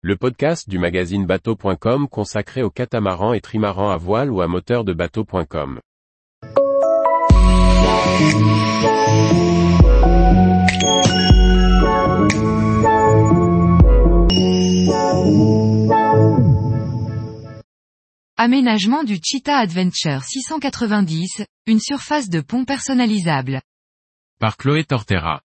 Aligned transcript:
le 0.00 0.16
podcast 0.16 0.68
du 0.68 0.78
magazine 0.78 1.26
bateau.com 1.26 2.08
consacré 2.08 2.62
aux 2.62 2.70
catamarans 2.70 3.32
et 3.32 3.40
trimarans 3.40 3.90
à 3.90 3.96
voile 3.96 4.30
ou 4.30 4.40
à 4.40 4.46
moteur 4.46 4.84
de 4.84 4.92
bateau.com. 4.92 5.80
Aménagement 18.36 19.02
du 19.02 19.18
Cheetah 19.20 19.56
Adventure 19.56 20.22
690, 20.22 21.42
une 21.66 21.80
surface 21.80 22.28
de 22.28 22.40
pont 22.40 22.64
personnalisable. 22.64 23.60
Par 24.38 24.56
Chloé 24.56 24.84
Tortera. 24.84 25.40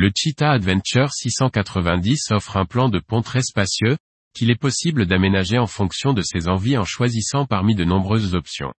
Le 0.00 0.12
Cheetah 0.14 0.52
Adventure 0.52 1.12
690 1.12 2.30
offre 2.30 2.56
un 2.56 2.66
plan 2.66 2.88
de 2.88 3.00
pont 3.00 3.20
très 3.20 3.42
spacieux, 3.42 3.96
qu'il 4.32 4.48
est 4.48 4.54
possible 4.54 5.06
d'aménager 5.06 5.58
en 5.58 5.66
fonction 5.66 6.12
de 6.12 6.22
ses 6.22 6.46
envies 6.46 6.78
en 6.78 6.84
choisissant 6.84 7.46
parmi 7.46 7.74
de 7.74 7.82
nombreuses 7.82 8.36
options. 8.36 8.72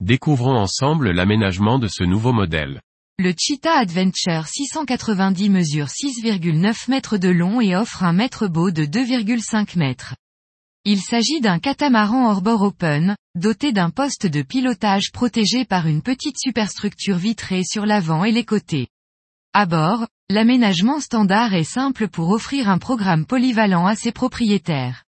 Découvrons 0.00 0.56
ensemble 0.56 1.12
l'aménagement 1.12 1.78
de 1.78 1.86
ce 1.86 2.02
nouveau 2.02 2.32
modèle. 2.32 2.80
Le 3.20 3.32
Cheetah 3.38 3.78
Adventure 3.78 4.48
690 4.48 5.48
mesure 5.48 5.86
6,9 5.86 6.90
mètres 6.90 7.18
de 7.18 7.28
long 7.28 7.60
et 7.60 7.76
offre 7.76 8.02
un 8.02 8.12
mètre 8.12 8.48
beau 8.48 8.72
de 8.72 8.84
2,5 8.84 9.78
mètres. 9.78 10.16
Il 10.84 11.00
s'agit 11.00 11.40
d'un 11.40 11.60
catamaran 11.60 12.30
hors-bord 12.30 12.62
open, 12.62 13.14
doté 13.36 13.70
d'un 13.70 13.90
poste 13.90 14.26
de 14.26 14.42
pilotage 14.42 15.12
protégé 15.12 15.64
par 15.64 15.86
une 15.86 16.02
petite 16.02 16.36
superstructure 16.36 17.16
vitrée 17.16 17.62
sur 17.62 17.86
l'avant 17.86 18.24
et 18.24 18.32
les 18.32 18.44
côtés. 18.44 18.88
À 19.52 19.64
bord, 19.64 20.08
l'aménagement 20.30 21.00
standard 21.00 21.54
est 21.54 21.64
simple 21.64 22.08
pour 22.08 22.28
offrir 22.30 22.68
un 22.68 22.78
programme 22.78 23.24
polyvalent 23.24 23.86
à 23.86 23.96
ses 23.96 24.12
propriétaires. 24.12 25.04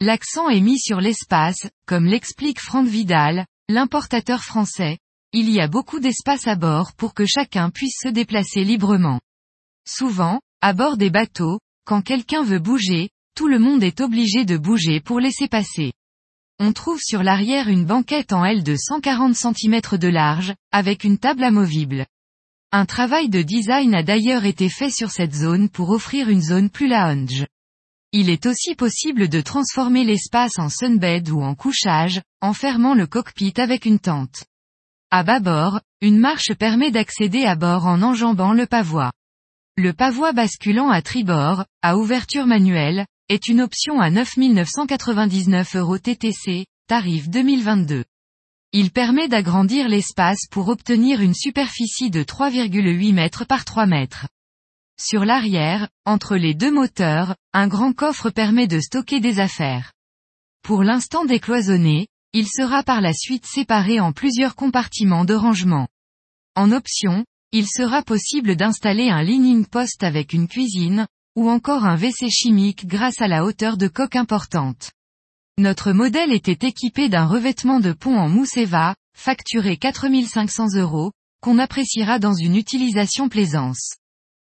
L'accent 0.00 0.48
est 0.48 0.60
mis 0.60 0.80
sur 0.80 1.00
l'espace, 1.00 1.68
comme 1.86 2.06
l'explique 2.06 2.60
Franck 2.60 2.88
Vidal, 2.88 3.46
l'importateur 3.68 4.42
français, 4.42 4.98
il 5.32 5.50
y 5.50 5.60
a 5.60 5.68
beaucoup 5.68 6.00
d'espace 6.00 6.48
à 6.48 6.56
bord 6.56 6.92
pour 6.94 7.14
que 7.14 7.26
chacun 7.26 7.70
puisse 7.70 7.98
se 8.02 8.08
déplacer 8.08 8.64
librement. 8.64 9.20
Souvent, 9.86 10.40
à 10.60 10.72
bord 10.72 10.96
des 10.96 11.10
bateaux, 11.10 11.60
quand 11.84 12.02
quelqu'un 12.02 12.42
veut 12.42 12.58
bouger, 12.58 13.10
tout 13.36 13.46
le 13.46 13.58
monde 13.58 13.82
est 13.84 14.00
obligé 14.00 14.44
de 14.44 14.56
bouger 14.56 15.00
pour 15.00 15.20
laisser 15.20 15.46
passer. 15.46 15.92
On 16.58 16.72
trouve 16.72 17.00
sur 17.00 17.22
l'arrière 17.22 17.68
une 17.68 17.84
banquette 17.84 18.32
en 18.32 18.44
L 18.44 18.64
de 18.64 18.74
140 18.76 19.36
cm 19.36 19.80
de 19.92 20.08
large, 20.08 20.54
avec 20.72 21.04
une 21.04 21.18
table 21.18 21.44
amovible. 21.44 22.06
Un 22.70 22.84
travail 22.84 23.30
de 23.30 23.40
design 23.40 23.94
a 23.94 24.02
d'ailleurs 24.02 24.44
été 24.44 24.68
fait 24.68 24.90
sur 24.90 25.10
cette 25.10 25.34
zone 25.34 25.70
pour 25.70 25.88
offrir 25.88 26.28
une 26.28 26.42
zone 26.42 26.68
plus 26.68 26.86
lounge. 26.86 27.46
Il 28.12 28.28
est 28.28 28.44
aussi 28.44 28.74
possible 28.74 29.30
de 29.30 29.40
transformer 29.40 30.04
l'espace 30.04 30.58
en 30.58 30.68
sunbed 30.68 31.30
ou 31.30 31.40
en 31.40 31.54
couchage, 31.54 32.20
en 32.42 32.52
fermant 32.52 32.92
le 32.94 33.06
cockpit 33.06 33.54
avec 33.56 33.86
une 33.86 33.98
tente. 33.98 34.44
À 35.10 35.22
bâbord, 35.22 35.80
une 36.02 36.18
marche 36.18 36.52
permet 36.58 36.90
d'accéder 36.90 37.46
à 37.46 37.56
bord 37.56 37.86
en 37.86 38.02
enjambant 38.02 38.52
le 38.52 38.66
pavois. 38.66 39.12
Le 39.78 39.94
pavois 39.94 40.34
basculant 40.34 40.90
à 40.90 41.00
tribord, 41.00 41.64
à 41.80 41.96
ouverture 41.96 42.46
manuelle, 42.46 43.06
est 43.30 43.48
une 43.48 43.62
option 43.62 43.98
à 43.98 44.10
9 44.10 44.36
999 44.36 45.76
euros 45.76 45.96
TTC, 45.96 46.66
tarif 46.86 47.30
2022. 47.30 48.04
Il 48.72 48.90
permet 48.90 49.28
d'agrandir 49.28 49.88
l'espace 49.88 50.46
pour 50.50 50.68
obtenir 50.68 51.22
une 51.22 51.32
superficie 51.32 52.10
de 52.10 52.22
3,8 52.22 53.14
mètres 53.14 53.46
par 53.46 53.64
3 53.64 53.86
mètres. 53.86 54.28
Sur 55.00 55.24
l'arrière, 55.24 55.88
entre 56.04 56.36
les 56.36 56.52
deux 56.52 56.70
moteurs, 56.70 57.34
un 57.54 57.66
grand 57.66 57.94
coffre 57.94 58.28
permet 58.28 58.66
de 58.66 58.78
stocker 58.78 59.20
des 59.20 59.40
affaires. 59.40 59.94
Pour 60.62 60.82
l'instant 60.82 61.24
décloisonné, 61.24 62.08
il 62.34 62.46
sera 62.46 62.82
par 62.82 63.00
la 63.00 63.14
suite 63.14 63.46
séparé 63.46 64.00
en 64.00 64.12
plusieurs 64.12 64.54
compartiments 64.54 65.24
de 65.24 65.32
rangement. 65.32 65.88
En 66.54 66.70
option, 66.70 67.24
il 67.52 67.66
sera 67.66 68.02
possible 68.02 68.54
d'installer 68.54 69.08
un 69.08 69.22
leaning 69.22 69.64
post 69.64 70.02
avec 70.02 70.34
une 70.34 70.46
cuisine, 70.46 71.06
ou 71.36 71.48
encore 71.48 71.86
un 71.86 71.96
WC 71.96 72.28
chimique 72.28 72.86
grâce 72.86 73.22
à 73.22 73.28
la 73.28 73.46
hauteur 73.46 73.78
de 73.78 73.88
coque 73.88 74.16
importante. 74.16 74.90
Notre 75.58 75.90
modèle 75.90 76.32
était 76.32 76.68
équipé 76.68 77.08
d'un 77.08 77.26
revêtement 77.26 77.80
de 77.80 77.92
pont 77.92 78.16
en 78.16 78.28
mousse 78.28 78.56
Eva, 78.56 78.94
facturé 79.16 79.76
4500 79.76 80.76
euros, 80.76 81.10
qu'on 81.42 81.58
appréciera 81.58 82.20
dans 82.20 82.32
une 82.32 82.54
utilisation 82.54 83.28
plaisance. 83.28 83.96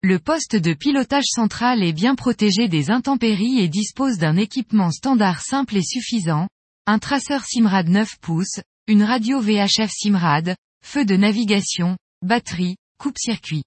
Le 0.04 0.20
poste 0.20 0.58
de 0.58 0.74
pilotage 0.74 1.28
central 1.28 1.84
est 1.84 1.94
bien 1.94 2.16
protégé 2.16 2.68
des 2.68 2.92
intempéries 2.92 3.62
et 3.62 3.70
dispose 3.70 4.18
d'un 4.18 4.36
équipement 4.36 4.92
standard 4.92 5.40
simple 5.40 5.78
et 5.78 5.84
suffisant, 5.84 6.50
un 6.86 7.00
traceur 7.00 7.46
Simrad 7.46 7.88
9 7.88 8.20
pouces, 8.20 8.60
une 8.88 9.04
radio 9.04 9.40
VHF 9.40 9.92
Simrad, 9.92 10.58
feu 10.84 11.06
de 11.06 11.16
navigation, 11.16 11.96
batterie, 12.26 12.76
coupe-circuit. 12.98 13.64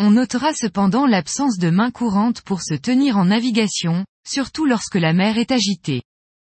On 0.00 0.10
notera 0.10 0.52
cependant 0.52 1.06
l'absence 1.06 1.58
de 1.58 1.70
main 1.70 1.92
courante 1.92 2.40
pour 2.40 2.60
se 2.60 2.74
tenir 2.74 3.18
en 3.18 3.26
navigation, 3.26 4.04
surtout 4.26 4.66
lorsque 4.66 4.96
la 4.96 5.12
mer 5.12 5.38
est 5.38 5.52
agitée. 5.52 6.02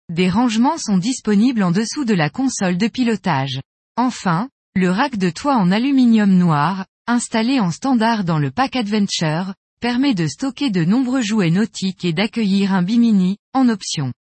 Des 0.10 0.30
rangements 0.30 0.78
sont 0.78 0.98
disponibles 0.98 1.64
en 1.64 1.72
dessous 1.72 2.06
de 2.06 2.14
la 2.14 2.30
console 2.30 2.78
de 2.78 2.88
pilotage. 2.88 3.60
Enfin, 3.98 4.48
le 4.74 4.90
rack 4.90 5.18
de 5.18 5.30
toit 5.30 5.58
en 5.58 5.70
aluminium 5.70 6.32
noir, 6.32 6.86
installé 7.08 7.60
en 7.60 7.72
standard 7.72 8.24
dans 8.24 8.40
le 8.40 8.50
pack 8.50 8.78
Adventure, 8.78 9.54
permet 9.82 10.14
de 10.14 10.26
stocker 10.26 10.70
de 10.70 10.86
nombreux 10.86 11.22
jouets 11.22 11.50
nautiques 11.50 12.06
et 12.06 12.14
d'accueillir 12.14 12.74
un 12.74 12.84
bimini, 12.84 13.38
en 13.54 13.68
option. 13.68 14.14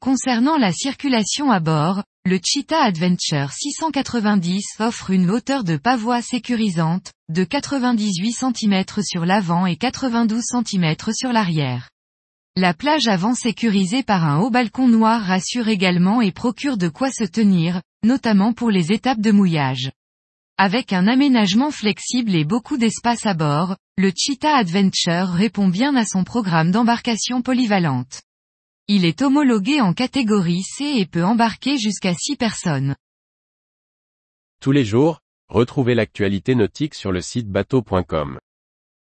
Concernant 0.00 0.58
la 0.58 0.72
circulation 0.72 1.50
à 1.50 1.58
bord, 1.58 2.04
le 2.24 2.38
Cheetah 2.40 2.84
Adventure 2.84 3.50
690 3.50 4.76
offre 4.78 5.10
une 5.10 5.28
hauteur 5.30 5.64
de 5.64 5.76
pavois 5.76 6.22
sécurisante, 6.22 7.10
de 7.30 7.42
98 7.42 8.32
cm 8.32 8.84
sur 9.02 9.26
l'avant 9.26 9.66
et 9.66 9.76
92 9.76 10.40
cm 10.40 10.94
sur 11.12 11.32
l'arrière. 11.32 11.88
La 12.58 12.72
plage 12.72 13.06
avant 13.06 13.34
sécurisée 13.34 14.02
par 14.02 14.24
un 14.24 14.40
haut 14.40 14.48
balcon 14.48 14.88
noir 14.88 15.20
rassure 15.20 15.68
également 15.68 16.22
et 16.22 16.32
procure 16.32 16.78
de 16.78 16.88
quoi 16.88 17.10
se 17.10 17.24
tenir, 17.24 17.82
notamment 18.02 18.54
pour 18.54 18.70
les 18.70 18.92
étapes 18.92 19.20
de 19.20 19.30
mouillage. 19.30 19.92
Avec 20.56 20.94
un 20.94 21.06
aménagement 21.06 21.70
flexible 21.70 22.34
et 22.34 22.46
beaucoup 22.46 22.78
d'espace 22.78 23.26
à 23.26 23.34
bord, 23.34 23.76
le 23.98 24.10
Cheetah 24.16 24.56
Adventure 24.56 25.28
répond 25.28 25.68
bien 25.68 25.94
à 25.96 26.06
son 26.06 26.24
programme 26.24 26.70
d'embarcation 26.70 27.42
polyvalente. 27.42 28.22
Il 28.88 29.04
est 29.04 29.20
homologué 29.20 29.82
en 29.82 29.92
catégorie 29.92 30.62
C 30.62 30.94
et 30.96 31.04
peut 31.04 31.24
embarquer 31.24 31.76
jusqu'à 31.76 32.14
6 32.14 32.36
personnes. 32.36 32.96
Tous 34.62 34.72
les 34.72 34.86
jours, 34.86 35.20
retrouvez 35.50 35.94
l'actualité 35.94 36.54
nautique 36.54 36.94
sur 36.94 37.12
le 37.12 37.20
site 37.20 37.50
bateau.com. 37.50 38.38